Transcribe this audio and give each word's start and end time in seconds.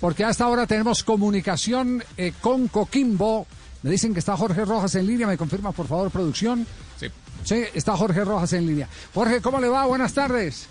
porque 0.00 0.24
hasta 0.24 0.44
ahora 0.44 0.66
tenemos 0.66 1.04
comunicación 1.04 2.02
eh, 2.16 2.32
con 2.40 2.66
Coquimbo. 2.68 3.46
Me 3.82 3.90
dicen 3.90 4.14
que 4.14 4.20
está 4.20 4.38
Jorge 4.38 4.64
Rojas 4.64 4.94
en 4.94 5.06
línea. 5.06 5.26
¿Me 5.26 5.36
confirma, 5.36 5.70
por 5.72 5.86
favor, 5.86 6.10
producción? 6.10 6.66
Sí. 6.98 7.08
Sí, 7.44 7.62
está 7.74 7.94
Jorge 7.94 8.24
Rojas 8.24 8.54
en 8.54 8.66
línea. 8.66 8.88
Jorge, 9.12 9.42
¿cómo 9.42 9.60
le 9.60 9.68
va? 9.68 9.84
Buenas 9.84 10.14
tardes. 10.14 10.66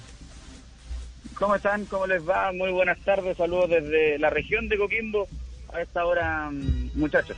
¿Cómo 1.35 1.53
están? 1.53 1.85
¿Cómo 1.85 2.07
les 2.07 2.27
va? 2.27 2.51
Muy 2.51 2.71
buenas 2.71 2.97
tardes. 3.01 3.37
Saludos 3.37 3.69
desde 3.69 4.17
la 4.17 4.31
región 4.31 4.67
de 4.67 4.75
Coquimbo 4.79 5.27
a 5.71 5.79
esta 5.79 6.03
hora, 6.03 6.49
mm, 6.49 6.93
muchachos. 6.95 7.37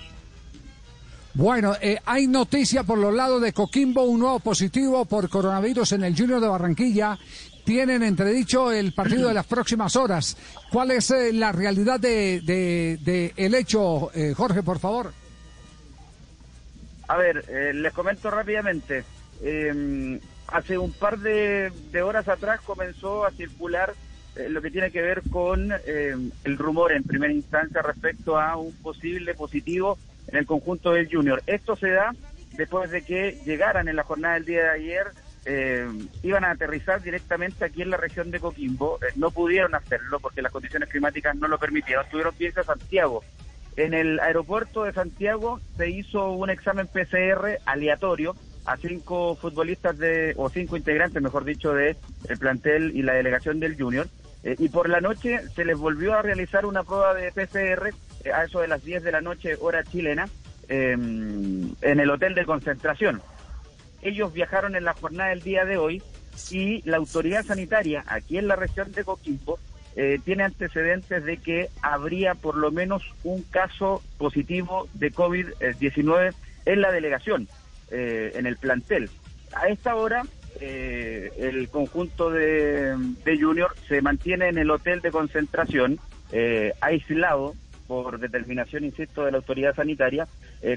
Bueno, 1.33 1.75
eh, 1.81 1.97
hay 2.05 2.27
noticia 2.27 2.83
por 2.83 2.97
los 2.97 3.13
lados 3.13 3.41
de 3.41 3.52
Coquimbo, 3.52 4.04
un 4.04 4.21
nuevo 4.21 4.39
positivo 4.39 5.04
por 5.04 5.27
coronavirus 5.27 5.91
en 5.91 6.05
el 6.05 6.17
Junior 6.17 6.39
de 6.39 6.47
Barranquilla. 6.47 7.20
Tienen 7.66 8.04
entredicho 8.04 8.71
el 8.71 8.93
partido 8.93 9.27
de 9.27 9.34
las 9.34 9.48
próximas 9.48 9.95
horas. 9.95 10.38
¿Cuál 10.71 10.91
es 10.91 11.11
eh, 11.11 11.34
la 11.34 11.52
realidad 11.52 11.99
de, 11.99 13.34
el 13.35 13.55
hecho, 13.55 14.12
eh, 14.13 14.34
Jorge, 14.35 14.63
por 14.63 14.80
favor? 14.80 15.12
A 17.08 17.17
ver, 17.17 17.44
eh, 17.49 17.73
les 17.73 17.91
comento 17.91 18.30
rápidamente. 18.31 19.03
Eh, 19.41 20.20
hace 20.48 20.77
un 20.77 20.91
par 20.91 21.17
de, 21.20 21.72
de 21.91 22.02
horas 22.02 22.27
atrás 22.27 22.62
comenzó 22.62 23.25
a 23.25 23.31
circular 23.31 23.94
eh, 24.36 24.47
lo 24.50 24.61
que 24.61 24.72
tiene 24.72 24.91
que 24.91 25.02
ver 25.02 25.23
con 25.31 25.72
eh, 25.72 26.16
el 26.44 26.58
rumor 26.58 26.91
en 26.91 27.03
primera 27.03 27.34
instancia 27.34 27.81
respecto 27.81 28.39
a 28.39 28.58
un 28.58 28.73
posible 28.75 29.34
positivo 29.34 29.97
en 30.27 30.38
el 30.38 30.45
conjunto 30.45 30.91
del 30.91 31.09
Junior. 31.11 31.41
Esto 31.47 31.75
se 31.75 31.89
da 31.89 32.13
después 32.58 32.91
de 32.91 33.03
que 33.03 33.41
llegaran 33.45 33.88
en 33.88 33.95
la 33.95 34.03
jornada 34.03 34.36
del 34.36 34.45
día 34.45 34.63
de 34.63 34.70
ayer, 34.70 35.08
eh, 35.45 35.88
iban 36.23 36.44
a 36.44 36.52
aterrizar 36.52 37.02
directamente 37.04 37.66
aquí 37.66 37.84
en 37.84 37.91
la 37.91 37.98
región 37.98 38.31
de 38.31 38.40
Coquimbo. 38.40 38.98
Eh, 39.02 39.13
no 39.16 39.30
pudieron 39.31 39.76
hacerlo 39.76 40.20
porque 40.20 40.41
las 40.41 40.52
condiciones 40.52 40.90
climáticas 40.90 41.36
no 41.36 41.48
lo 41.48 41.59
permitieron. 41.59 42.05
Tuvieron 42.09 42.36
que 42.36 42.45
irse 42.45 42.62
a 42.62 42.63
Santiago. 42.63 43.23
En 43.77 43.94
el 43.94 44.20
aeropuerto 44.20 44.84
de 44.84 44.94
Santiago 44.94 45.59
se 45.78 45.89
hizo 45.89 46.31
un 46.31 46.50
examen 46.50 46.88
PCR 46.88 47.59
aleatorio 47.66 48.36
a 48.66 48.78
cinco 48.78 49.36
futbolistas 49.36 49.97
de, 50.00 50.34
o 50.38 50.50
cinco 50.50 50.78
integrantes, 50.78 51.22
mejor 51.22 51.44
dicho, 51.44 51.73
de 51.73 51.95
el 52.28 52.38
plantel 52.39 52.95
y 52.95 53.03
la 53.03 53.14
delegación 53.14 53.59
del 53.59 53.78
Junior. 53.78 54.08
Eh, 54.44 54.56
y 54.58 54.69
por 54.69 54.89
la 54.89 55.02
noche 55.02 55.41
se 55.56 55.66
les 55.66 55.78
volvió 55.78 56.16
a 56.16 56.23
realizar 56.23 56.66
una 56.66 56.84
prueba 56.84 57.14
de 57.14 57.31
PCR 57.31 57.94
eh, 58.23 58.31
a 58.34 58.45
eso 58.45 58.62
de 58.62 58.67
las 58.67 58.84
10 58.84 59.03
de 59.03 59.12
la 59.12 59.22
noche, 59.22 59.58
hora 59.59 59.84
chilena, 59.84 60.28
en 60.67 61.75
el 61.84 62.09
hotel 62.09 62.34
de 62.34 62.44
concentración. 62.44 63.22
Ellos 64.06 64.31
viajaron 64.31 64.75
en 64.75 64.84
la 64.84 64.94
jornada 64.94 65.31
del 65.31 65.42
día 65.42 65.66
de 65.66 65.78
hoy 65.78 66.03
y 66.52 66.88
la 66.88 66.98
autoridad 66.98 67.44
sanitaria 67.44 68.03
aquí 68.06 68.38
en 68.38 68.47
la 68.47 68.56
región 68.56 68.92
de 68.92 69.03
Coquimbo 69.03 69.58
eh, 69.95 70.20
tiene 70.23 70.44
antecedentes 70.44 71.25
de 71.25 71.38
que 71.38 71.70
habría 71.81 72.36
por 72.36 72.56
lo 72.56 72.72
menos 72.72 73.02
un 73.23 73.42
caso 73.42 74.03
positivo 74.20 74.88
de 74.94 75.12
COVID-19 75.12 76.36
en 76.66 76.81
la 76.81 76.92
delegación, 76.92 77.47
eh, 77.89 78.34
en 78.36 78.45
el 78.45 78.58
plantel. 78.58 79.09
A 79.56 79.70
esta 79.70 79.95
hora, 79.95 80.22
eh, 80.62 81.31
el 81.40 81.67
conjunto 81.69 82.30
de, 82.30 82.95
de 83.23 83.40
Junior 83.42 83.75
se 83.88 84.03
mantiene 84.03 84.50
en 84.50 84.59
el 84.59 84.69
hotel 84.69 85.02
de 85.02 85.09
concentración, 85.09 85.97
eh, 86.31 86.73
aislado 86.80 87.56
por 87.88 88.19
determinación, 88.19 88.84
insisto, 88.84 89.25
de 89.25 89.31
la 89.31 89.38
autoridad 89.38 89.75
sanitaria, 89.75 90.28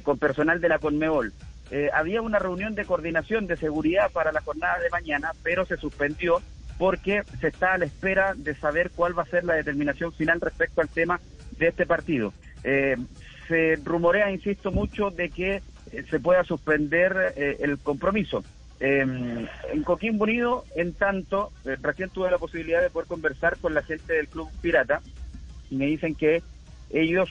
con 0.02 0.18
personal 0.18 0.60
de 0.60 0.68
la 0.68 0.78
Conmebol. 0.78 1.32
Eh, 1.70 1.90
había 1.92 2.22
una 2.22 2.38
reunión 2.38 2.74
de 2.74 2.84
coordinación 2.84 3.46
de 3.46 3.56
seguridad 3.56 4.10
para 4.10 4.32
la 4.32 4.40
jornada 4.40 4.78
de 4.78 4.90
mañana, 4.90 5.32
pero 5.42 5.66
se 5.66 5.76
suspendió 5.76 6.40
porque 6.78 7.22
se 7.40 7.48
está 7.48 7.74
a 7.74 7.78
la 7.78 7.84
espera 7.84 8.34
de 8.36 8.54
saber 8.54 8.90
cuál 8.94 9.18
va 9.18 9.24
a 9.24 9.26
ser 9.26 9.44
la 9.44 9.54
determinación 9.54 10.12
final 10.12 10.40
respecto 10.40 10.80
al 10.80 10.88
tema 10.88 11.20
de 11.58 11.68
este 11.68 11.86
partido. 11.86 12.32
Eh, 12.64 12.96
se 13.48 13.76
rumorea, 13.84 14.30
insisto 14.30 14.70
mucho, 14.70 15.10
de 15.10 15.30
que 15.30 15.62
eh, 15.92 16.04
se 16.08 16.20
pueda 16.20 16.44
suspender 16.44 17.34
eh, 17.36 17.56
el 17.60 17.78
compromiso. 17.78 18.44
Eh, 18.80 19.04
en 19.72 19.82
Coquimbo 19.82 20.24
Unido, 20.24 20.64
en 20.76 20.92
tanto, 20.92 21.50
eh, 21.64 21.76
recién 21.82 22.10
tuve 22.10 22.30
la 22.30 22.38
posibilidad 22.38 22.80
de 22.80 22.90
poder 22.90 23.08
conversar 23.08 23.56
con 23.58 23.74
la 23.74 23.82
gente 23.82 24.12
del 24.12 24.28
Club 24.28 24.48
Pirata 24.60 25.00
y 25.68 25.76
me 25.76 25.86
dicen 25.86 26.14
que 26.14 26.42
ellos 26.90 27.28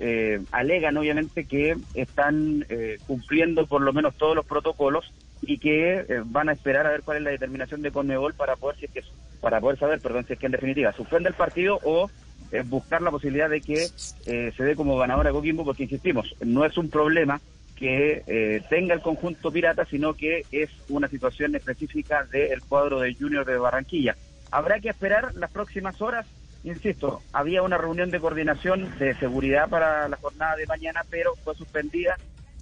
eh, 0.00 0.40
alegan 0.50 0.96
obviamente 0.96 1.44
que 1.44 1.76
están 1.94 2.64
eh, 2.70 2.98
cumpliendo 3.06 3.66
por 3.66 3.82
lo 3.82 3.92
menos 3.92 4.16
todos 4.16 4.34
los 4.34 4.46
protocolos 4.46 5.12
y 5.42 5.58
que 5.58 5.98
eh, 6.00 6.22
van 6.24 6.48
a 6.48 6.52
esperar 6.52 6.86
a 6.86 6.90
ver 6.90 7.02
cuál 7.02 7.18
es 7.18 7.22
la 7.22 7.30
determinación 7.30 7.82
de 7.82 7.90
Conmebol 7.90 8.34
para 8.34 8.56
poder 8.56 8.78
si 8.78 8.88
que 8.88 9.02
para 9.40 9.60
poder 9.60 9.78
saber, 9.78 10.00
perdón, 10.00 10.24
si 10.26 10.34
es 10.34 10.38
que 10.38 10.46
en 10.46 10.52
definitiva 10.52 10.92
suspende 10.92 11.28
el 11.28 11.34
partido 11.34 11.78
o 11.84 12.10
eh, 12.52 12.62
buscar 12.64 13.00
la 13.00 13.10
posibilidad 13.10 13.48
de 13.48 13.60
que 13.60 13.88
eh, 14.26 14.52
se 14.56 14.64
dé 14.64 14.74
como 14.74 14.96
ganador 14.96 15.26
a 15.26 15.32
Coquimbo, 15.32 15.64
porque 15.64 15.84
insistimos, 15.84 16.34
no 16.44 16.64
es 16.64 16.76
un 16.76 16.90
problema 16.90 17.40
que 17.76 18.60
tenga 18.68 18.92
el 18.92 19.00
conjunto 19.00 19.50
pirata, 19.50 19.86
sino 19.86 20.12
que 20.12 20.42
es 20.52 20.68
una 20.90 21.08
situación 21.08 21.54
específica 21.54 22.24
del 22.24 22.60
cuadro 22.60 23.00
de 23.00 23.14
Junior 23.14 23.46
de 23.46 23.56
Barranquilla. 23.56 24.16
Habrá 24.50 24.80
que 24.80 24.90
esperar 24.90 25.34
las 25.34 25.50
próximas 25.50 26.02
horas. 26.02 26.26
Insisto, 26.62 27.22
había 27.32 27.62
una 27.62 27.78
reunión 27.78 28.10
de 28.10 28.20
coordinación 28.20 28.98
de 28.98 29.14
seguridad 29.14 29.68
para 29.68 30.08
la 30.08 30.16
jornada 30.16 30.56
de 30.56 30.66
mañana, 30.66 31.02
pero 31.08 31.34
fue 31.36 31.54
suspendida. 31.54 32.16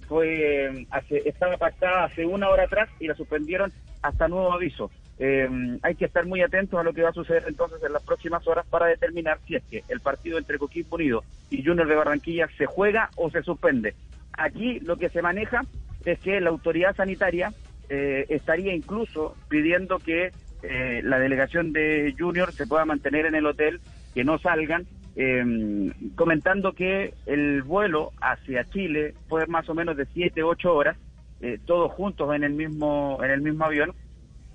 Fue 0.07 0.87
hace, 0.89 1.21
estaba 1.29 1.57
pactada 1.57 2.05
hace 2.05 2.25
una 2.25 2.49
hora 2.49 2.63
atrás 2.63 2.89
y 2.99 3.07
la 3.07 3.13
suspendieron 3.13 3.71
hasta 4.01 4.27
nuevo 4.27 4.51
aviso. 4.51 4.89
Eh, 5.19 5.49
hay 5.81 5.95
que 5.95 6.05
estar 6.05 6.25
muy 6.25 6.41
atentos 6.41 6.79
a 6.79 6.83
lo 6.83 6.93
que 6.93 7.03
va 7.03 7.09
a 7.09 7.13
suceder 7.13 7.43
entonces 7.45 7.83
en 7.83 7.91
las 7.91 8.01
próximas 8.03 8.47
horas 8.47 8.65
para 8.67 8.85
determinar 8.85 9.37
si 9.45 9.55
es 9.55 9.63
que 9.65 9.83
el 9.89 9.99
partido 9.99 10.37
entre 10.37 10.57
Coquimbo 10.57 10.95
Unido 10.95 11.23
y 11.49 11.61
Junior 11.63 11.87
de 11.87 11.95
Barranquilla 11.95 12.47
se 12.57 12.65
juega 12.65 13.09
o 13.17 13.29
se 13.29 13.43
suspende. 13.43 13.95
Aquí 14.33 14.79
lo 14.79 14.95
que 14.95 15.09
se 15.09 15.21
maneja 15.21 15.61
es 16.05 16.17
que 16.19 16.39
la 16.39 16.49
autoridad 16.49 16.95
sanitaria 16.95 17.51
eh, 17.89 18.25
estaría 18.29 18.73
incluso 18.73 19.35
pidiendo 19.49 19.99
que 19.99 20.31
eh, 20.63 21.01
la 21.03 21.19
delegación 21.19 21.73
de 21.73 22.13
Junior 22.17 22.51
se 22.51 22.67
pueda 22.67 22.85
mantener 22.85 23.25
en 23.25 23.35
el 23.35 23.45
hotel, 23.45 23.79
que 24.13 24.23
no 24.23 24.39
salgan, 24.39 24.85
eh, 25.15 25.91
comentando 26.15 26.73
que 26.73 27.13
el 27.25 27.63
vuelo 27.63 28.11
hacia 28.21 28.63
Chile 28.65 29.15
fue 29.27 29.47
más 29.47 29.67
o 29.69 29.73
menos 29.73 29.97
de 29.97 30.05
7, 30.05 30.43
8 30.43 30.73
horas, 30.73 30.97
eh, 31.41 31.59
todos 31.65 31.91
juntos 31.91 32.33
en 32.33 32.43
el 32.43 32.53
mismo 32.53 33.19
en 33.23 33.31
el 33.31 33.41
mismo 33.41 33.65
avión, 33.65 33.93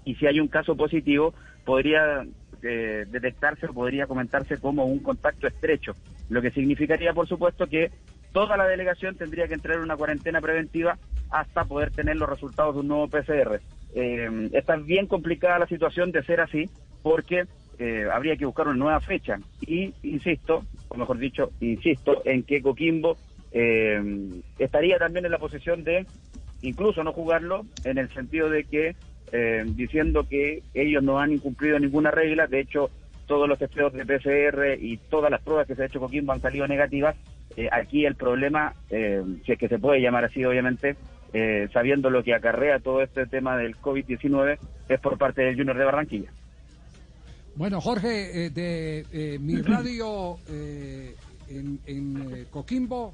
y 0.05 0.15
si 0.15 0.27
hay 0.27 0.41
un 0.41 0.49
caso 0.49 0.77
positivo 0.77 1.35
podría 1.65 2.25
eh, 2.63 3.05
detectarse 3.11 3.67
o 3.67 3.75
podría 3.75 4.07
comentarse 4.07 4.59
como 4.59 4.87
un 4.87 5.01
contacto 5.01 5.47
estrecho, 5.47 5.93
lo 6.29 6.41
que 6.41 6.51
significaría 6.51 7.13
por 7.13 7.29
supuesto 7.29 7.67
que 7.67 7.91
toda 8.33 8.57
la 8.57 8.67
delegación 8.67 9.17
tendría 9.17 9.49
que 9.49 9.55
entrar 9.55 9.77
en 9.77 9.85
una 9.85 9.97
cuarentena 9.97 10.41
preventiva 10.41 10.99
hasta 11.31 11.65
poder 11.65 11.91
tener 11.91 12.17
los 12.17 12.29
resultados 12.29 12.75
de 12.75 12.81
un 12.81 12.89
nuevo 12.89 13.09
PCR. 13.09 13.61
Eh, 13.95 14.51
está 14.53 14.77
bien 14.77 15.07
complicada 15.07 15.61
la 15.61 15.69
situación 15.69 16.11
de 16.11 16.25
ser 16.25 16.41
así 16.41 16.69
porque 17.03 17.47
eh, 17.79 18.07
habría 18.13 18.37
que 18.37 18.47
buscar 18.47 18.67
una 18.67 18.77
nueva 18.77 19.01
fecha 19.01 19.39
y 19.61 19.93
insisto, 20.03 20.65
o 20.89 20.97
mejor 20.97 21.19
dicho, 21.19 21.51
insisto 21.61 22.23
en 22.25 22.43
que 22.43 22.63
Coquimbo 22.63 23.17
eh, 23.53 24.01
estaría 24.59 24.99
también 24.99 25.25
en 25.25 25.31
la 25.31 25.39
posición 25.39 25.85
de 25.85 26.07
incluso 26.63 27.05
no 27.05 27.13
jugarlo 27.13 27.67
en 27.85 27.99
el 27.99 28.13
sentido 28.13 28.49
de 28.49 28.65
que 28.65 28.97
eh, 29.33 29.65
diciendo 29.65 30.27
que 30.29 30.63
ellos 30.73 31.03
no 31.03 31.19
han 31.19 31.33
incumplido 31.33 31.79
ninguna 31.79 32.11
regla, 32.11 32.47
de 32.47 32.61
hecho 32.61 32.91
todos 33.27 33.49
los 33.49 33.59
testeos 33.59 33.93
de 33.93 34.05
PCR 34.05 34.77
y 34.81 34.99
todas 35.09 35.31
las 35.31 35.41
pruebas 35.43 35.67
que 35.67 35.75
se 35.75 35.83
ha 35.83 35.87
hecho 35.87 36.01
Coquimbo 36.01 36.33
han 36.33 36.43
salido 36.43 36.67
negativas. 36.69 37.17
Eh, 37.57 37.69
aquí 37.71 38.05
el 38.05 38.17
problema, 38.17 38.75
si 38.89 39.53
es 39.53 39.59
que 39.59 39.69
se 39.69 39.79
puede 39.79 40.01
llamar 40.01 40.25
así, 40.25 40.45
obviamente, 40.45 40.97
eh, 41.35 41.69
sabiendo 41.73 42.11
lo 42.11 42.23
que 42.23 42.33
acarrea 42.33 42.79
todo 42.79 43.03
este 43.03 43.27
tema 43.27 43.57
del 43.57 43.77
COVID-19, 43.77 44.57
es 44.89 45.01
por 45.01 45.19
parte 45.19 45.43
del 45.43 45.57
Junior 45.57 45.77
de 45.77 45.85
Barranquilla. 45.85 46.31
Bueno, 47.57 47.81
Jorge, 47.81 48.47
eh, 48.47 48.51
de 48.51 49.05
eh, 49.13 49.39
mi 49.41 49.61
radio 49.61 50.39
eh, 50.49 51.15
en, 51.49 52.47
Coquimbo, 52.51 53.13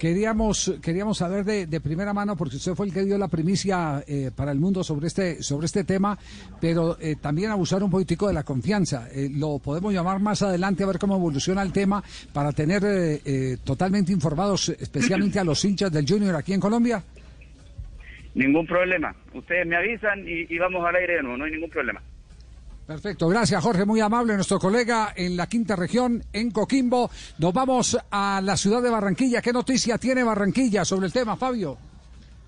queríamos 0.00 0.80
queríamos 0.82 1.18
saber 1.18 1.44
de, 1.44 1.66
de, 1.66 1.80
primera 1.80 2.14
mano, 2.14 2.34
porque 2.34 2.56
usted 2.56 2.72
fue 2.72 2.86
el 2.86 2.92
que 2.92 3.04
dio 3.04 3.18
la 3.18 3.28
primicia 3.28 4.02
eh, 4.08 4.30
para 4.34 4.50
el 4.50 4.58
mundo 4.58 4.82
sobre 4.82 5.06
este 5.06 5.42
sobre 5.42 5.66
este 5.66 5.84
tema, 5.84 6.18
pero 6.58 6.96
eh, 7.00 7.16
también 7.20 7.50
abusar 7.50 7.82
un 7.82 7.90
poquitico 7.90 8.26
de 8.26 8.32
la 8.32 8.42
confianza. 8.42 9.08
Eh, 9.12 9.28
lo 9.30 9.58
podemos 9.58 9.92
llamar 9.92 10.18
más 10.18 10.40
adelante 10.40 10.82
a 10.82 10.86
ver 10.86 10.98
cómo 10.98 11.16
evoluciona 11.16 11.62
el 11.62 11.72
tema 11.72 12.02
para 12.32 12.50
tener 12.52 12.82
eh, 12.84 13.58
totalmente 13.62 14.10
informados, 14.10 14.70
especialmente 14.70 15.38
a 15.38 15.44
los 15.44 15.62
hinchas 15.64 15.92
del 15.92 16.08
Junior 16.08 16.34
aquí 16.34 16.54
en 16.54 16.60
Colombia. 16.60 17.02
Ningún 18.34 18.66
problema. 18.66 19.14
Ustedes 19.34 19.66
me 19.66 19.76
avisan 19.76 20.26
y, 20.26 20.46
y 20.48 20.58
vamos 20.58 20.86
al 20.88 20.96
aire 20.96 21.16
de 21.16 21.22
nuevo, 21.22 21.36
no 21.36 21.44
hay 21.44 21.52
ningún 21.52 21.70
problema. 21.70 22.00
Perfecto, 22.90 23.28
gracias 23.28 23.62
Jorge, 23.62 23.84
muy 23.84 24.00
amable, 24.00 24.34
nuestro 24.34 24.58
colega 24.58 25.12
en 25.14 25.36
la 25.36 25.46
quinta 25.46 25.76
región, 25.76 26.24
en 26.32 26.50
Coquimbo. 26.50 27.08
Nos 27.38 27.54
vamos 27.54 27.96
a 28.10 28.40
la 28.42 28.56
ciudad 28.56 28.82
de 28.82 28.90
Barranquilla. 28.90 29.40
¿Qué 29.40 29.52
noticia 29.52 29.96
tiene 29.96 30.24
Barranquilla 30.24 30.84
sobre 30.84 31.06
el 31.06 31.12
tema, 31.12 31.36
Fabio? 31.36 31.78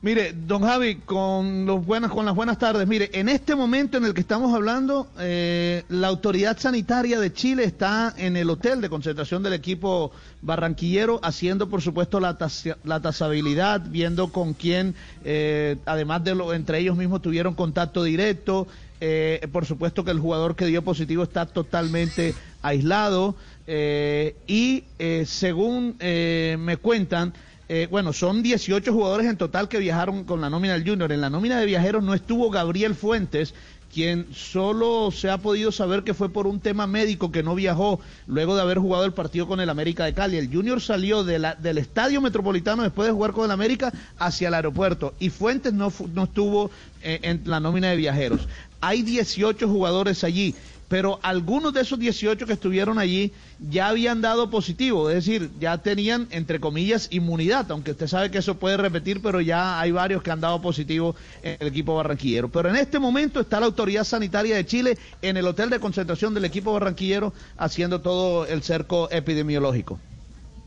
Mire, 0.00 0.32
don 0.32 0.62
Javi, 0.62 0.96
con, 0.96 1.64
los 1.64 1.86
buenas, 1.86 2.10
con 2.10 2.26
las 2.26 2.34
buenas 2.34 2.58
tardes. 2.58 2.88
Mire, 2.88 3.08
en 3.12 3.28
este 3.28 3.54
momento 3.54 3.98
en 3.98 4.04
el 4.04 4.14
que 4.14 4.20
estamos 4.20 4.52
hablando, 4.52 5.06
eh, 5.20 5.84
la 5.88 6.08
autoridad 6.08 6.58
sanitaria 6.58 7.20
de 7.20 7.32
Chile 7.32 7.62
está 7.62 8.12
en 8.16 8.36
el 8.36 8.50
hotel 8.50 8.80
de 8.80 8.88
concentración 8.88 9.44
del 9.44 9.52
equipo 9.52 10.10
barranquillero, 10.40 11.20
haciendo, 11.22 11.68
por 11.68 11.82
supuesto, 11.82 12.18
la, 12.18 12.36
la 12.82 13.00
tasabilidad, 13.00 13.80
viendo 13.80 14.32
con 14.32 14.54
quién, 14.54 14.96
eh, 15.22 15.76
además 15.86 16.24
de 16.24 16.34
lo, 16.34 16.52
entre 16.52 16.80
ellos 16.80 16.96
mismos, 16.96 17.22
tuvieron 17.22 17.54
contacto 17.54 18.02
directo. 18.02 18.66
Eh, 19.04 19.48
por 19.50 19.66
supuesto 19.66 20.04
que 20.04 20.12
el 20.12 20.20
jugador 20.20 20.54
que 20.54 20.66
dio 20.66 20.82
positivo 20.82 21.24
está 21.24 21.46
totalmente 21.46 22.34
aislado. 22.62 23.34
y 23.66 24.84
según 25.24 25.96
me 25.98 26.76
cuentan, 26.76 27.32
eh, 27.74 27.88
bueno, 27.90 28.12
son 28.12 28.42
18 28.42 28.92
jugadores 28.92 29.26
en 29.26 29.38
total 29.38 29.66
que 29.66 29.78
viajaron 29.78 30.24
con 30.24 30.42
la 30.42 30.50
nómina 30.50 30.74
del 30.74 30.86
Junior. 30.86 31.10
En 31.10 31.22
la 31.22 31.30
nómina 31.30 31.58
de 31.58 31.64
viajeros 31.64 32.04
no 32.04 32.12
estuvo 32.12 32.50
Gabriel 32.50 32.94
Fuentes, 32.94 33.54
quien 33.92 34.26
solo 34.34 35.10
se 35.10 35.28
ha 35.28 35.38
podido 35.38 35.70
saber 35.70 36.02
que 36.02 36.14
fue 36.14 36.30
por 36.30 36.46
un 36.46 36.60
tema 36.60 36.86
médico 36.86 37.30
que 37.30 37.42
no 37.42 37.54
viajó 37.54 38.00
luego 38.26 38.56
de 38.56 38.62
haber 38.62 38.78
jugado 38.78 39.04
el 39.04 39.12
partido 39.12 39.46
con 39.46 39.60
el 39.60 39.68
América 39.68 40.04
de 40.04 40.14
Cali. 40.14 40.38
El 40.38 40.52
Junior 40.52 40.80
salió 40.80 41.24
de 41.24 41.38
la, 41.38 41.54
del 41.54 41.78
estadio 41.78 42.20
metropolitano 42.20 42.82
después 42.82 43.06
de 43.06 43.12
jugar 43.12 43.32
con 43.32 43.44
el 43.44 43.50
América 43.50 43.92
hacia 44.18 44.48
el 44.48 44.54
aeropuerto 44.54 45.14
y 45.20 45.28
Fuentes 45.28 45.74
no, 45.74 45.92
no 46.14 46.24
estuvo 46.24 46.70
eh, 47.02 47.20
en 47.22 47.42
la 47.44 47.60
nómina 47.60 47.90
de 47.90 47.96
viajeros. 47.96 48.48
Hay 48.80 49.02
18 49.02 49.68
jugadores 49.68 50.24
allí 50.24 50.54
pero 50.92 51.18
algunos 51.22 51.72
de 51.72 51.80
esos 51.80 51.98
18 51.98 52.44
que 52.44 52.52
estuvieron 52.52 52.98
allí 52.98 53.32
ya 53.58 53.88
habían 53.88 54.20
dado 54.20 54.50
positivo, 54.50 55.08
es 55.08 55.24
decir, 55.24 55.48
ya 55.58 55.78
tenían, 55.78 56.28
entre 56.28 56.60
comillas, 56.60 57.08
inmunidad, 57.10 57.70
aunque 57.70 57.92
usted 57.92 58.08
sabe 58.08 58.30
que 58.30 58.36
eso 58.36 58.58
puede 58.58 58.76
repetir, 58.76 59.22
pero 59.22 59.40
ya 59.40 59.80
hay 59.80 59.90
varios 59.90 60.22
que 60.22 60.30
han 60.30 60.42
dado 60.42 60.60
positivo 60.60 61.16
en 61.42 61.56
el 61.60 61.68
equipo 61.68 61.94
barranquillero. 61.94 62.50
Pero 62.50 62.68
en 62.68 62.76
este 62.76 62.98
momento 62.98 63.40
está 63.40 63.58
la 63.58 63.64
Autoridad 63.64 64.04
Sanitaria 64.04 64.54
de 64.54 64.66
Chile 64.66 64.98
en 65.22 65.38
el 65.38 65.46
hotel 65.46 65.70
de 65.70 65.80
concentración 65.80 66.34
del 66.34 66.44
equipo 66.44 66.74
barranquillero 66.74 67.32
haciendo 67.56 68.02
todo 68.02 68.44
el 68.44 68.62
cerco 68.62 69.08
epidemiológico. 69.10 69.98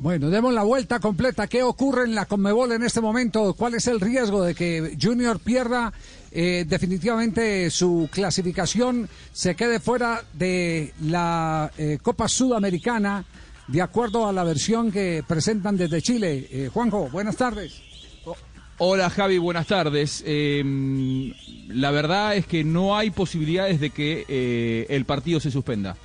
Bueno, 0.05 0.29
demos 0.29 0.53
la 0.53 0.61
vuelta 0.61 0.99
completa. 0.99 1.47
¿Qué 1.47 1.63
ocurre 1.63 2.03
en 2.03 2.13
la 2.13 2.27
Conmebol 2.27 2.71
en 2.73 2.83
este 2.83 3.01
momento? 3.01 3.55
¿Cuál 3.55 3.73
es 3.73 3.87
el 3.87 3.99
riesgo 3.99 4.43
de 4.43 4.53
que 4.53 4.95
Junior 5.01 5.39
pierda 5.39 5.91
eh, 6.31 6.63
definitivamente 6.67 7.71
su 7.71 8.07
clasificación, 8.11 9.09
se 9.33 9.55
quede 9.55 9.79
fuera 9.79 10.23
de 10.33 10.93
la 11.01 11.71
eh, 11.79 11.97
Copa 12.03 12.27
Sudamericana, 12.27 13.25
de 13.67 13.81
acuerdo 13.81 14.27
a 14.27 14.31
la 14.31 14.43
versión 14.43 14.91
que 14.91 15.23
presentan 15.27 15.75
desde 15.75 16.03
Chile? 16.03 16.49
Eh, 16.51 16.69
Juanjo, 16.71 17.09
buenas 17.09 17.37
tardes. 17.37 17.81
Hola 18.77 19.09
Javi, 19.09 19.39
buenas 19.39 19.65
tardes. 19.65 20.21
Em, 20.23 21.33
la 21.69 21.89
verdad 21.89 22.35
es 22.35 22.45
que 22.45 22.63
no 22.63 22.95
hay 22.95 23.09
posibilidades 23.09 23.79
de 23.79 23.89
que 23.89 24.85
el 24.87 25.05
partido 25.05 25.39
se 25.39 25.49
suspenda 25.49 25.97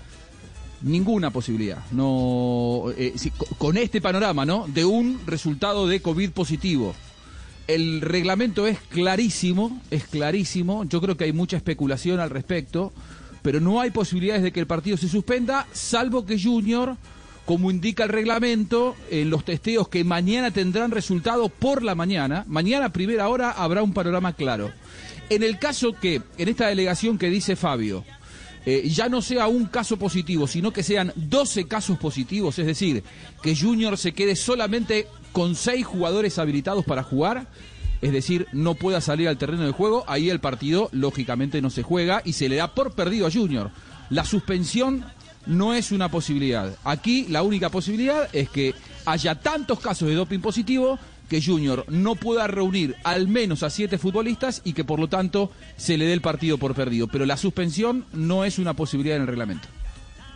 ninguna 0.82 1.30
posibilidad. 1.30 1.78
No, 1.92 2.84
eh, 2.96 3.14
con 3.58 3.76
este 3.76 4.00
panorama, 4.00 4.44
¿no? 4.44 4.66
De 4.68 4.84
un 4.84 5.20
resultado 5.26 5.86
de 5.86 6.00
COVID 6.00 6.30
positivo. 6.30 6.94
El 7.66 8.00
reglamento 8.00 8.66
es 8.66 8.78
clarísimo, 8.80 9.80
es 9.90 10.04
clarísimo. 10.04 10.84
Yo 10.84 11.00
creo 11.00 11.16
que 11.16 11.24
hay 11.24 11.32
mucha 11.32 11.56
especulación 11.56 12.18
al 12.18 12.30
respecto, 12.30 12.92
pero 13.42 13.60
no 13.60 13.80
hay 13.80 13.90
posibilidades 13.90 14.42
de 14.42 14.52
que 14.52 14.60
el 14.60 14.66
partido 14.66 14.96
se 14.96 15.08
suspenda, 15.08 15.66
salvo 15.72 16.26
que 16.26 16.40
Junior, 16.40 16.96
como 17.46 17.70
indica 17.70 18.04
el 18.04 18.10
reglamento, 18.10 18.96
en 19.10 19.30
los 19.30 19.44
testeos 19.44 19.88
que 19.88 20.04
mañana 20.04 20.50
tendrán 20.50 20.90
resultado 20.90 21.48
por 21.48 21.82
la 21.82 21.94
mañana, 21.94 22.44
mañana 22.48 22.86
a 22.86 22.92
primera 22.92 23.28
hora 23.28 23.50
habrá 23.50 23.82
un 23.82 23.92
panorama 23.92 24.32
claro. 24.32 24.72
En 25.28 25.44
el 25.44 25.58
caso 25.60 25.92
que, 25.92 26.22
en 26.38 26.48
esta 26.48 26.66
delegación 26.66 27.18
que 27.18 27.30
dice 27.30 27.54
Fabio, 27.54 28.04
eh, 28.66 28.88
ya 28.88 29.08
no 29.08 29.22
sea 29.22 29.48
un 29.48 29.66
caso 29.66 29.96
positivo, 29.96 30.46
sino 30.46 30.72
que 30.72 30.82
sean 30.82 31.12
12 31.16 31.66
casos 31.66 31.98
positivos, 31.98 32.58
es 32.58 32.66
decir, 32.66 33.02
que 33.42 33.56
Junior 33.56 33.96
se 33.96 34.12
quede 34.12 34.36
solamente 34.36 35.06
con 35.32 35.54
6 35.54 35.86
jugadores 35.86 36.38
habilitados 36.38 36.84
para 36.84 37.02
jugar, 37.02 37.46
es 38.02 38.12
decir, 38.12 38.46
no 38.52 38.74
pueda 38.74 39.00
salir 39.00 39.28
al 39.28 39.38
terreno 39.38 39.64
de 39.64 39.72
juego, 39.72 40.04
ahí 40.06 40.30
el 40.30 40.40
partido 40.40 40.88
lógicamente 40.92 41.60
no 41.62 41.70
se 41.70 41.82
juega 41.82 42.22
y 42.24 42.34
se 42.34 42.48
le 42.48 42.56
da 42.56 42.74
por 42.74 42.92
perdido 42.92 43.26
a 43.26 43.30
Junior. 43.30 43.70
La 44.08 44.24
suspensión 44.24 45.04
no 45.46 45.74
es 45.74 45.92
una 45.92 46.10
posibilidad. 46.10 46.76
Aquí 46.84 47.26
la 47.28 47.42
única 47.42 47.68
posibilidad 47.68 48.28
es 48.34 48.48
que 48.48 48.74
haya 49.04 49.34
tantos 49.36 49.80
casos 49.80 50.08
de 50.08 50.14
doping 50.14 50.40
positivo 50.40 50.98
que 51.30 51.40
Junior 51.40 51.86
no 51.88 52.16
pueda 52.16 52.48
reunir 52.48 52.96
al 53.04 53.28
menos 53.28 53.62
a 53.62 53.70
siete 53.70 53.98
futbolistas 53.98 54.60
y 54.64 54.72
que 54.72 54.84
por 54.84 54.98
lo 54.98 55.08
tanto 55.08 55.50
se 55.76 55.96
le 55.96 56.04
dé 56.04 56.12
el 56.12 56.20
partido 56.20 56.58
por 56.58 56.74
perdido. 56.74 57.06
Pero 57.06 57.24
la 57.24 57.36
suspensión 57.36 58.04
no 58.12 58.44
es 58.44 58.58
una 58.58 58.74
posibilidad 58.74 59.16
en 59.16 59.22
el 59.22 59.28
reglamento. 59.28 59.68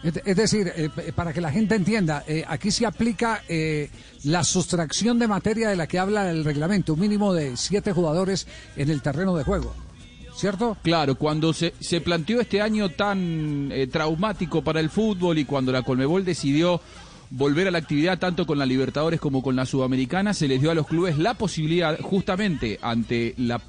Es 0.05 0.37
decir, 0.37 0.71
eh, 0.77 0.91
para 1.15 1.33
que 1.33 1.41
la 1.41 1.51
gente 1.51 1.75
entienda, 1.75 2.25
eh, 2.29 2.45
aquí 2.47 2.71
se 2.71 2.85
aplica 2.85 3.43
eh, 3.49 3.91
la 4.25 4.45
sustracción 4.45 5.19
de 5.19 5.27
materia 5.27 5.71
de 5.71 5.77
la 5.77 5.87
que 5.87 5.99
habla 5.99 6.31
el 6.31 6.45
reglamento, 6.45 6.93
un 6.93 7.01
mínimo 7.01 7.33
de 7.33 7.57
siete 7.57 7.93
jugadores 7.93 8.47
en 8.77 8.91
el 8.91 9.01
terreno 9.01 9.35
de 9.35 9.45
juego. 9.45 9.75
¿Cierto? 10.37 10.77
Claro, 10.83 11.15
cuando 11.15 11.55
se, 11.55 11.75
se 11.81 12.03
planteó 12.03 12.41
este 12.41 12.61
año 12.61 12.91
tan 12.91 13.73
traumático 13.91 14.63
para 14.63 14.81
el 14.81 14.91
fútbol 14.91 15.39
y 15.39 15.45
cuando 15.45 15.73
la 15.73 15.83
Colmebol 15.83 16.25
decidió 16.25 16.81
volver 17.37 17.67
a 17.67 17.73
la 17.73 17.79
actividad 17.79 18.19
tanto 18.19 18.47
con 18.47 18.59
la 18.59 18.67
Libertadores 18.67 19.21
como 19.21 19.43
con 19.43 19.57
la 19.57 19.67
Sudamericana, 19.67 20.35
se 20.35 20.47
les 20.47 20.61
dio 20.61 20.71
a 20.71 20.75
los 20.75 20.87
clubes 20.87 21.19
la 21.19 21.35
posibilidad, 21.35 21.99
justamente 22.01 22.79
ante 22.81 23.35
la, 23.37 23.61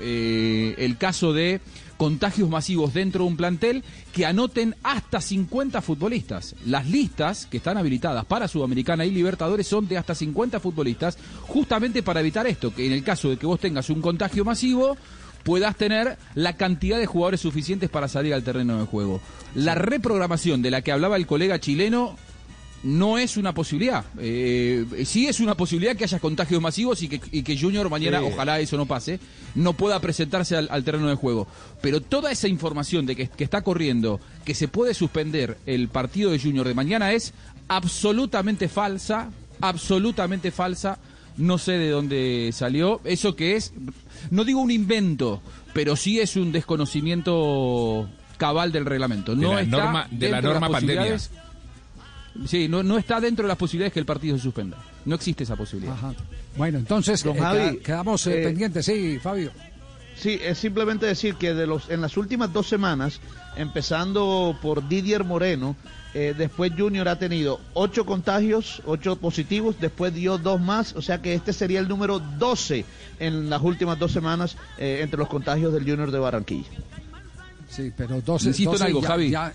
eh, 0.00 0.76
el 0.78 0.96
caso 0.96 1.32
de 1.32 1.60
contagios 1.96 2.48
masivos 2.48 2.94
dentro 2.94 3.24
de 3.24 3.30
un 3.30 3.36
plantel, 3.36 3.82
que 4.12 4.24
anoten 4.24 4.76
hasta 4.84 5.20
50 5.20 5.82
futbolistas. 5.82 6.54
Las 6.64 6.88
listas 6.88 7.46
que 7.46 7.56
están 7.56 7.76
habilitadas 7.76 8.24
para 8.24 8.46
Sudamericana 8.46 9.04
y 9.04 9.10
Libertadores 9.10 9.66
son 9.66 9.88
de 9.88 9.98
hasta 9.98 10.14
50 10.14 10.60
futbolistas, 10.60 11.18
justamente 11.42 12.04
para 12.04 12.20
evitar 12.20 12.46
esto, 12.46 12.72
que 12.72 12.86
en 12.86 12.92
el 12.92 13.02
caso 13.02 13.30
de 13.30 13.36
que 13.36 13.46
vos 13.46 13.58
tengas 13.58 13.90
un 13.90 14.00
contagio 14.00 14.44
masivo, 14.44 14.96
puedas 15.42 15.74
tener 15.74 16.18
la 16.36 16.52
cantidad 16.52 16.98
de 16.98 17.06
jugadores 17.06 17.40
suficientes 17.40 17.90
para 17.90 18.06
salir 18.06 18.32
al 18.32 18.44
terreno 18.44 18.78
de 18.78 18.86
juego. 18.86 19.20
La 19.56 19.74
reprogramación 19.74 20.62
de 20.62 20.70
la 20.70 20.82
que 20.82 20.92
hablaba 20.92 21.16
el 21.16 21.26
colega 21.26 21.58
chileno 21.58 22.16
no 22.82 23.18
es 23.18 23.36
una 23.36 23.52
posibilidad. 23.54 24.04
Eh, 24.18 24.84
sí 25.04 25.26
es 25.26 25.40
una 25.40 25.56
posibilidad 25.56 25.96
que 25.96 26.04
haya 26.04 26.18
contagios 26.18 26.60
masivos 26.60 27.02
y 27.02 27.08
que, 27.08 27.58
Junior 27.58 27.90
mañana, 27.90 28.22
ojalá 28.22 28.60
eso 28.60 28.76
no 28.76 28.86
pase, 28.86 29.18
no 29.54 29.72
pueda 29.72 30.00
presentarse 30.00 30.56
al, 30.56 30.84
terreno 30.84 31.08
de 31.08 31.14
juego. 31.14 31.48
Pero 31.80 32.00
toda 32.00 32.30
esa 32.30 32.48
información 32.48 33.06
de 33.06 33.16
que, 33.16 33.30
está 33.38 33.62
corriendo, 33.62 34.20
que 34.44 34.54
se 34.54 34.68
puede 34.68 34.94
suspender 34.94 35.58
el 35.66 35.88
partido 35.88 36.30
de 36.30 36.38
Junior 36.38 36.66
de 36.66 36.74
mañana 36.74 37.12
es 37.12 37.32
absolutamente 37.68 38.68
falsa, 38.68 39.30
absolutamente 39.60 40.50
falsa. 40.50 40.98
No 41.36 41.58
sé 41.58 41.72
de 41.72 41.90
dónde 41.90 42.50
salió. 42.52 43.00
Eso 43.04 43.36
que 43.36 43.54
es, 43.54 43.72
no 44.30 44.44
digo 44.44 44.60
un 44.60 44.72
invento, 44.72 45.40
pero 45.72 45.94
sí 45.94 46.18
es 46.18 46.34
un 46.34 46.50
desconocimiento 46.50 48.08
cabal 48.38 48.72
del 48.72 48.86
reglamento. 48.86 49.36
No 49.36 49.50
de 49.50 49.66
la 49.66 49.78
norma, 49.78 50.08
de 50.10 50.28
la 50.30 50.40
norma 50.42 50.68
pandemia. 50.68 51.16
Sí, 52.46 52.68
no, 52.68 52.82
no 52.82 52.98
está 52.98 53.20
dentro 53.20 53.44
de 53.44 53.48
las 53.48 53.56
posibilidades 53.56 53.92
que 53.92 54.00
el 54.00 54.06
partido 54.06 54.36
se 54.36 54.44
suspenda. 54.44 54.78
No 55.04 55.14
existe 55.14 55.44
esa 55.44 55.56
posibilidad. 55.56 55.96
Bueno, 56.56 56.78
entonces 56.78 57.24
eh, 57.24 57.80
quedamos 57.84 58.26
eh, 58.26 58.40
eh, 58.40 58.44
pendientes, 58.44 58.84
sí, 58.84 59.18
Fabio. 59.20 59.50
Sí, 60.16 60.38
es 60.42 60.58
simplemente 60.58 61.06
decir 61.06 61.36
que 61.36 61.54
de 61.54 61.66
los 61.66 61.90
en 61.90 62.00
las 62.00 62.16
últimas 62.16 62.52
dos 62.52 62.68
semanas, 62.68 63.20
empezando 63.56 64.58
por 64.60 64.88
Didier 64.88 65.22
Moreno, 65.22 65.76
después 66.12 66.72
Junior 66.76 67.06
ha 67.08 67.16
tenido 67.20 67.60
ocho 67.74 68.04
contagios, 68.04 68.82
ocho 68.84 69.14
positivos, 69.16 69.76
después 69.80 70.12
dio 70.12 70.36
dos 70.36 70.60
más, 70.60 70.96
o 70.96 71.02
sea 71.02 71.22
que 71.22 71.34
este 71.34 71.52
sería 71.52 71.78
el 71.78 71.86
número 71.86 72.18
12 72.18 72.84
en 73.20 73.48
las 73.48 73.62
últimas 73.62 74.00
dos 74.00 74.10
semanas 74.10 74.56
entre 74.78 75.18
los 75.18 75.28
contagios 75.28 75.72
del 75.72 75.84
Junior 75.84 76.10
de 76.10 76.18
Barranquilla. 76.18 76.66
Sí, 77.68 77.92
pero 77.96 78.20
12, 78.20 78.48
Insisto 78.48 78.74
en 78.74 78.82
algo, 78.82 79.02
Javi. 79.02 79.30
Ya 79.30 79.52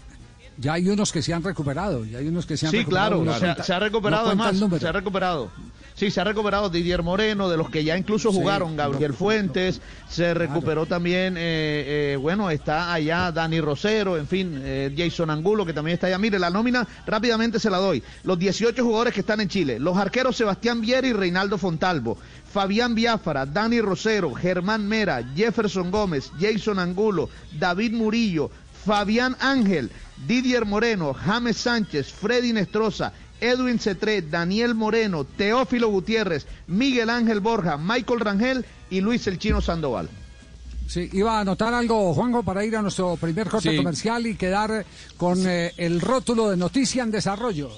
hay 0.70 0.90
unos 0.90 1.12
que 1.12 1.22
se 1.22 1.34
han 1.34 1.44
recuperado, 1.44 2.06
ya 2.06 2.20
hay 2.20 2.28
unos 2.28 2.46
que 2.46 2.58
se 2.58 2.68
han 2.68 2.72
sí, 2.72 2.80
recuperado. 2.80 3.20
Sí, 3.20 3.40
claro, 3.40 3.64
se, 3.64 3.74
ha 3.74 3.80
recuperado 3.80 4.28
además, 4.28 4.56
se 4.80 4.88
ha 4.88 4.92
recuperado. 4.92 5.50
Sí, 5.96 6.10
se 6.10 6.22
ha 6.22 6.24
recuperado 6.24 6.70
Didier 6.70 7.04
Moreno, 7.04 7.50
de 7.50 7.58
los 7.58 7.70
que 7.70 7.84
ya 7.84 7.96
incluso 7.96 8.32
jugaron, 8.32 8.76
Gabriel 8.76 9.14
Fuentes, 9.14 9.80
se 10.10 10.34
recuperó 10.34 10.88
también, 10.88 11.38
eh, 11.38 12.14
eh, 12.14 12.18
bueno, 12.20 12.50
está 12.50 12.92
allá 12.94 13.32
Dani 13.32 13.62
Rosero, 13.62 14.18
en 14.18 14.28
fin, 14.28 14.60
eh, 14.64 14.94
Jason 14.98 15.30
Angulo, 15.30 15.66
que 15.66 15.74
también 15.74 15.94
está 15.94 16.08
allá. 16.08 16.18
Mire, 16.18 16.40
la 16.40 16.50
nómina 16.50 16.88
rápidamente 17.06 17.60
se 17.60 17.70
la 17.70 17.78
doy. 17.78 18.02
Los 18.24 18.40
18 18.40 18.84
jugadores 18.84 19.14
que 19.14 19.20
están 19.20 19.40
en 19.42 19.50
Chile, 19.50 19.80
los 19.80 19.96
arqueros 19.96 20.36
Sebastián 20.36 20.82
Viera 20.82 21.08
y 21.08 21.14
Reinaldo 21.14 21.60
Fontalvo, 21.60 22.18
Fabián 22.52 22.96
Biafara, 22.96 23.46
Dani 23.46 23.80
Rosero, 23.80 24.34
Germán 24.34 24.88
Mera, 24.88 25.24
Jefferson 25.36 25.92
Gómez, 25.92 26.32
Jason 26.40 26.80
Angulo, 26.80 27.30
David 27.60 27.94
Murillo, 27.94 28.50
Fabián 28.86 29.36
Ángel, 29.40 29.92
Didier 30.28 30.66
Moreno, 30.66 31.14
James 31.14 31.58
Sánchez, 31.58 32.12
Freddy 32.12 32.54
Nestroza, 32.54 33.14
Edwin 33.40 33.80
Cetré, 33.80 34.22
Daniel 34.22 34.76
Moreno, 34.76 35.26
Teófilo 35.26 35.90
Gutiérrez, 35.90 36.46
Miguel 36.68 37.10
Ángel 37.10 37.40
Borja, 37.40 37.78
Michael 37.78 38.20
Rangel 38.20 38.66
y 38.90 39.02
Luis 39.02 39.28
el 39.28 39.38
Chino 39.38 39.62
Sandoval. 39.62 40.10
Sí, 40.88 41.10
iba 41.14 41.38
a 41.38 41.42
anotar 41.42 41.74
algo, 41.74 42.14
Juanjo, 42.14 42.44
para 42.44 42.64
ir 42.64 42.76
a 42.76 42.82
nuestro 42.82 43.16
primer 43.18 43.50
corte 43.50 43.76
comercial 43.76 44.28
y 44.28 44.36
quedar 44.36 44.86
con 45.18 45.48
eh, 45.48 45.74
el 45.78 46.02
rótulo 46.02 46.50
de 46.50 46.58
noticia 46.58 47.04
en 47.04 47.12
desarrollo. 47.12 47.70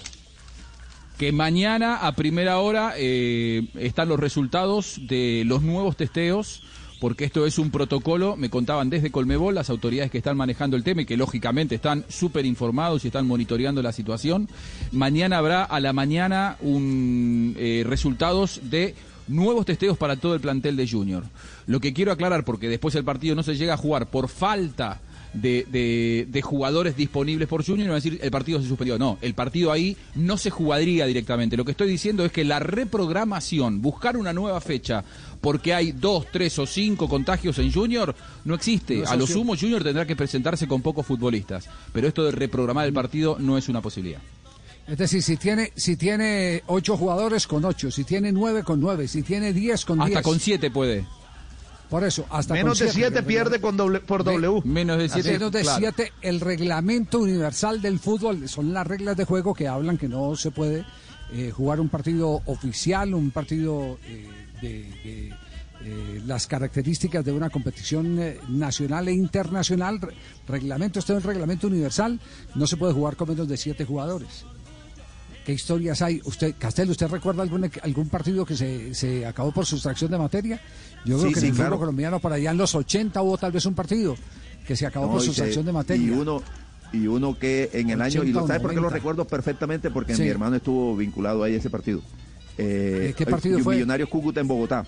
Que 1.17 1.31
mañana 1.31 1.97
a 1.97 2.11
primera 2.13 2.57
hora 2.57 2.93
eh, 2.97 3.69
están 3.75 4.09
los 4.09 4.19
resultados 4.19 4.99
de 5.07 5.43
los 5.45 5.61
nuevos 5.61 5.95
testeos 5.95 6.63
porque 7.05 7.25
esto 7.25 7.45
es 7.45 7.59
un 7.59 7.69
protocolo, 7.69 8.35
me 8.35 8.49
contaban 8.49 8.89
desde 8.89 9.11
Colmebol, 9.11 9.53
las 9.53 9.69
autoridades 9.69 10.09
que 10.09 10.17
están 10.17 10.35
manejando 10.35 10.75
el 10.75 10.83
tema 10.83 11.03
y 11.03 11.05
que 11.05 11.17
lógicamente 11.17 11.75
están 11.75 12.03
súper 12.09 12.47
informados 12.47 13.03
y 13.03 13.09
están 13.09 13.27
monitoreando 13.27 13.83
la 13.83 13.91
situación. 13.91 14.49
Mañana 14.91 15.37
habrá 15.37 15.63
a 15.65 15.79
la 15.79 15.93
mañana 15.93 16.57
un 16.61 17.55
eh, 17.59 17.83
resultados 17.85 18.59
de 18.71 18.95
nuevos 19.27 19.67
testeos 19.67 19.99
para 19.99 20.15
todo 20.15 20.33
el 20.33 20.41
plantel 20.41 20.77
de 20.77 20.89
Junior. 20.89 21.25
Lo 21.67 21.79
que 21.79 21.93
quiero 21.93 22.11
aclarar, 22.11 22.43
porque 22.43 22.69
después 22.69 22.95
el 22.95 23.03
partido 23.03 23.35
no 23.35 23.43
se 23.43 23.55
llega 23.55 23.75
a 23.75 23.77
jugar 23.77 24.09
por 24.09 24.27
falta 24.27 24.99
de, 25.35 26.27
de, 26.29 26.41
jugadores 26.41 26.95
disponibles 26.95 27.47
por 27.47 27.65
Junior 27.65 27.85
y 27.85 27.89
va 27.89 27.95
a 27.95 28.01
decir 28.01 28.19
el 28.21 28.31
partido 28.31 28.61
se 28.61 28.67
suspendió. 28.67 28.97
No, 28.97 29.17
el 29.21 29.33
partido 29.33 29.71
ahí 29.71 29.97
no 30.15 30.37
se 30.37 30.49
jugaría 30.49 31.05
directamente. 31.05 31.57
Lo 31.57 31.65
que 31.65 31.71
estoy 31.71 31.89
diciendo 31.89 32.23
es 32.25 32.31
que 32.31 32.43
la 32.43 32.59
reprogramación, 32.59 33.81
buscar 33.81 34.17
una 34.17 34.33
nueva 34.33 34.61
fecha 34.61 35.03
porque 35.41 35.73
hay 35.73 35.91
dos, 35.91 36.25
tres 36.31 36.57
o 36.59 36.65
cinco 36.65 37.07
contagios 37.07 37.59
en 37.59 37.71
Junior, 37.71 38.15
no 38.45 38.55
existe. 38.55 39.03
a 39.05 39.15
lo 39.15 39.27
sumo 39.27 39.55
Junior 39.55 39.83
tendrá 39.83 40.05
que 40.05 40.15
presentarse 40.15 40.67
con 40.67 40.81
pocos 40.81 41.05
futbolistas. 41.05 41.69
Pero 41.93 42.07
esto 42.07 42.23
de 42.23 42.31
reprogramar 42.31 42.87
el 42.87 42.93
partido 42.93 43.37
no 43.39 43.57
es 43.57 43.69
una 43.69 43.81
posibilidad. 43.81 44.21
Es 44.87 44.97
decir, 44.97 45.23
si 45.23 45.37
tiene, 45.37 45.71
si 45.75 45.97
tiene 45.97 46.63
ocho 46.67 46.95
jugadores 46.95 47.47
con 47.47 47.65
ocho, 47.65 47.89
si 47.89 48.03
tiene 48.03 48.31
nueve 48.31 48.63
con 48.63 48.79
nueve, 48.79 49.07
si 49.07 49.23
tiene 49.23 49.51
diez 49.51 49.83
con 49.83 49.97
diez. 49.97 50.09
Hasta 50.09 50.21
con 50.21 50.39
siete 50.39 50.69
puede. 50.69 51.05
Por 51.89 52.03
eso, 52.03 52.25
hasta 52.29 52.53
menos 52.53 52.79
de 52.79 52.89
siete 52.89 53.21
pierde 53.23 53.61
con 53.61 53.77
doble, 53.77 53.99
por 53.99 54.23
W. 54.23 54.61
menos 54.63 54.97
de 54.97 55.09
siete. 55.09 55.33
Menos 55.33 55.51
de 55.51 55.63
siete, 55.63 56.11
el 56.21 56.39
reglamento 56.39 57.19
universal 57.19 57.81
del 57.81 57.99
fútbol 57.99 58.49
son 58.49 58.73
las 58.73 58.87
reglas 58.87 59.15
de 59.15 59.25
juego 59.25 59.53
que 59.53 59.67
hablan 59.67 59.97
que 59.97 60.07
no 60.07 60.35
se 60.35 60.51
puede 60.51 60.85
eh, 61.31 61.51
jugar 61.51 61.79
un 61.79 61.89
partido 61.89 62.41
oficial, 62.45 63.13
un 63.13 63.31
partido 63.31 63.97
eh, 64.07 64.27
de, 64.61 65.29
eh, 65.83 66.21
las 66.25 66.47
características 66.47 67.23
de 67.23 67.31
una 67.31 67.49
competición 67.49 68.19
nacional 68.49 69.07
e 69.07 69.13
internacional. 69.13 69.99
Reglamento, 70.47 70.99
este 70.99 71.13
es 71.13 71.17
el 71.17 71.23
reglamento 71.23 71.67
universal, 71.67 72.19
no 72.55 72.65
se 72.65 72.77
puede 72.77 72.93
jugar 72.93 73.15
con 73.15 73.29
menos 73.29 73.47
de 73.47 73.57
siete 73.57 73.85
jugadores. 73.85 74.45
¿Qué 75.45 75.53
historias 75.53 76.01
hay? 76.01 76.19
Usted, 76.25 76.55
Castel, 76.57 76.89
¿usted 76.89 77.07
recuerda 77.07 77.43
algún, 77.43 77.69
algún 77.83 78.09
partido 78.09 78.43
que 78.43 78.57
se, 78.57 78.95
se 78.95 79.27
acabó 79.27 79.51
por 79.51 79.63
sustracción 79.63 80.09
de 80.09 80.17
materia? 80.17 80.59
Yo 81.05 81.19
creo 81.19 81.31
que 81.31 81.39
en 81.39 81.45
el 81.45 81.53
fútbol 81.53 81.77
colombiano, 81.77 82.19
para 82.19 82.35
allá 82.35 82.49
en 82.49 82.57
los 82.57 82.73
80 82.73 83.21
hubo 83.21 83.37
tal 83.37 83.51
vez 83.51 83.63
un 83.67 83.75
partido 83.75 84.15
que 84.65 84.75
se 84.75 84.87
acabó 84.87 85.11
por 85.11 85.21
sustracción 85.21 85.63
de 85.63 85.71
materia. 85.71 86.07
Y 86.07 86.09
uno, 86.09 86.41
y 86.91 87.05
uno 87.05 87.37
que 87.37 87.69
en 87.73 87.91
el 87.91 88.01
año, 88.01 88.23
y 88.23 88.31
lo 88.31 88.47
sabe 88.47 88.59
porque 88.59 88.81
lo 88.81 88.89
recuerdo 88.89 89.25
perfectamente, 89.25 89.91
porque 89.91 90.17
mi 90.17 90.27
hermano 90.27 90.55
estuvo 90.55 90.95
vinculado 90.95 91.43
ahí 91.43 91.53
a 91.53 91.57
ese 91.57 91.69
partido. 91.69 92.01
Eh, 92.57 93.13
¿Qué 93.15 93.27
partido 93.27 93.59
fue? 93.59 93.75
Millonarios 93.75 94.09
Cúcuta 94.09 94.41
en 94.41 94.47
Bogotá. 94.47 94.83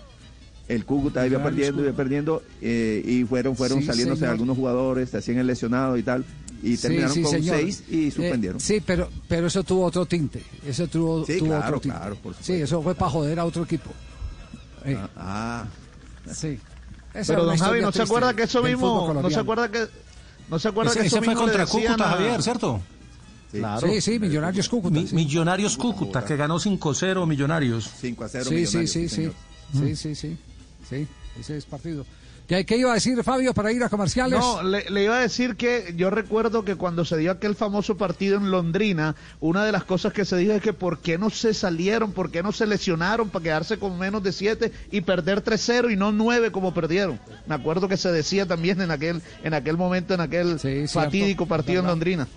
El 0.68 0.86
Cúcuta 0.86 1.26
iba 1.28 1.42
perdiendo, 1.44 1.84
iba 1.84 1.94
perdiendo, 1.94 2.42
eh, 2.64 3.04
y 3.06 3.24
fueron, 3.26 3.56
fueron 3.56 3.84
saliéndose 3.84 4.26
algunos 4.26 4.58
jugadores, 4.58 5.12
se 5.12 5.18
hacían 5.18 5.38
el 5.38 5.46
lesionado 5.46 5.98
y 5.98 6.04
tal 6.04 6.26
y 6.62 6.78
terminaron 6.78 7.24
con 7.24 7.44
seis 7.44 7.84
y 7.90 8.08
eh, 8.08 8.12
suspendieron. 8.12 8.60
sí, 8.60 8.82
pero, 8.86 9.10
pero 9.28 9.48
eso 9.48 9.64
tuvo 9.64 9.86
otro 9.86 10.06
tinte. 10.06 10.44
Eso 10.66 10.88
tuvo, 10.88 11.26
sí, 11.26 11.38
tuvo 11.38 11.50
claro, 11.50 11.66
otro 11.68 11.80
tinte. 11.80 11.98
Claro, 11.98 12.18
sí, 12.42 12.54
eso 12.54 12.82
fue 12.82 12.96
para 12.96 13.12
joder 13.12 13.40
a 13.40 13.46
otro 13.46 13.64
equipo. 13.64 13.92
Eh. 14.86 14.98
Ah, 14.98 15.08
ah. 15.18 15.66
Sí. 16.34 16.60
pero 17.14 17.46
don 17.46 17.58
Javi, 17.58 17.82
¿no 17.82 17.92
se 17.92 18.02
acuerda 18.04 18.34
que 18.34 18.44
eso 18.44 18.62
mismo, 18.64 19.14
no 19.14 19.30
se 19.30 19.40
acuerda 19.40 19.70
que, 19.70 19.88
no 20.50 20.60
se 20.60 20.68
acuerda 20.68 20.92
ese, 20.92 21.02
que 21.02 21.08
eso 21.08 21.18
ese 21.18 21.26
fue 21.26 21.36
contra 21.36 21.66
Cúcuta, 21.66 22.10
Javier, 22.10 22.42
¿cierto? 22.44 22.82
Sí. 23.52 23.60
Claro. 23.60 23.88
sí, 23.88 24.02
sí, 24.02 24.20
Millonarios 24.20 24.68
Cúcuta. 24.68 25.00
Millonarios 25.14 25.78
Cúcuta, 25.78 26.26
que 26.26 26.36
ganó 26.36 26.60
5-0 26.60 27.26
Millonarios. 27.26 27.90
5 28.02 28.26
0 28.30 28.44
sí, 28.44 28.56
Millonarios. 28.56 28.92
Sí, 28.92 29.10
sí, 29.10 29.10
sí. 29.10 29.32
Sí, 29.74 29.96
sí, 29.96 30.16
sí. 30.16 30.38
Sí, 30.90 31.08
ese 31.40 31.58
es 31.58 31.66
partido. 31.66 32.06
¿Qué, 32.48 32.66
iba 32.78 32.92
a 32.92 32.94
decir 32.94 33.22
Fabio 33.24 33.54
para 33.54 33.74
ir 33.74 33.84
a 33.84 33.90
comerciales? 33.90 34.40
No, 34.40 34.64
le, 34.64 35.04
iba 35.04 35.18
a 35.18 35.20
decir 35.20 35.58
que 35.58 35.94
yo 35.98 36.10
recuerdo 36.10 36.64
que 36.64 36.76
cuando 36.76 37.04
se 37.04 37.18
dio 37.18 37.32
aquel 37.32 37.56
famoso 37.56 37.98
partido 37.98 38.38
en 38.38 38.52
Londrina, 38.52 39.18
una 39.42 39.66
de 39.66 39.74
las 39.74 39.84
cosas 39.84 40.14
que 40.14 40.24
se 40.24 40.38
dijo 40.38 40.54
es 40.54 40.62
que 40.62 40.72
por 40.72 41.00
qué 41.00 41.18
no 41.18 41.30
se 41.30 41.54
salieron, 41.54 42.14
por 42.14 42.32
qué 42.32 42.42
no 42.42 42.54
se 42.54 42.66
lesionaron 42.66 43.30
para 43.30 43.44
quedarse 43.44 43.78
con 43.78 44.00
menos 44.00 44.24
de 44.24 44.32
siete 44.32 44.72
y 44.92 45.02
perder 45.02 45.44
3-0 45.44 45.92
y 45.92 45.98
no 45.98 46.14
9 46.14 46.54
como 46.54 46.74
perdieron. 46.74 47.20
Me 47.48 47.56
acuerdo 47.56 47.90
que 47.90 47.98
se 47.98 48.14
decía 48.14 48.46
también 48.46 48.80
en 48.80 48.92
aquel, 48.92 49.22
en 49.44 49.54
aquel 49.54 49.76
momento, 49.76 50.14
en 50.14 50.22
aquel 50.22 50.58
fatídico 50.88 51.48
partido 51.48 51.82
en 51.82 51.88
Londrina. 51.88 52.30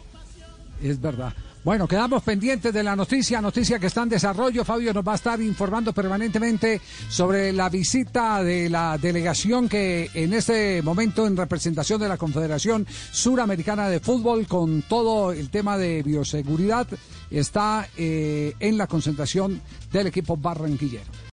Es 0.83 1.00
verdad. 1.00 1.35
Bueno, 1.62 1.87
quedamos 1.87 2.23
pendientes 2.23 2.73
de 2.73 2.83
la 2.83 2.97
noticia, 2.97 3.38
noticia 3.43 3.79
que 3.79 3.88
está 3.88 4.02
en 4.02 4.09
desarrollo. 4.09 4.64
Fabio 4.64 4.95
nos 4.95 5.07
va 5.07 5.12
a 5.12 5.17
estar 5.17 5.38
informando 5.43 5.93
permanentemente 5.93 6.81
sobre 7.11 7.52
la 7.52 7.69
visita 7.69 8.43
de 8.43 8.71
la 8.71 8.97
delegación 8.97 9.69
que 9.69 10.09
en 10.14 10.33
este 10.33 10.81
momento 10.81 11.26
en 11.26 11.37
representación 11.37 12.00
de 12.00 12.09
la 12.09 12.17
Confederación 12.17 12.87
Suramericana 13.12 13.90
de 13.90 14.00
Fútbol 14.00 14.47
con 14.47 14.81
todo 14.81 15.33
el 15.33 15.50
tema 15.50 15.76
de 15.76 16.02
bioseguridad 16.02 16.87
está 17.31 17.87
eh, 17.95 18.55
en 18.59 18.79
la 18.79 18.87
concentración 18.87 19.61
del 19.93 20.07
equipo 20.07 20.38
barranquillero. 20.38 21.21